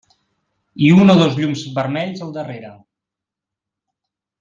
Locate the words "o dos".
1.15-1.37